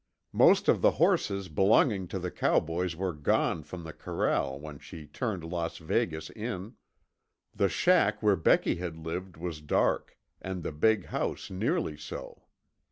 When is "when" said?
4.59-4.79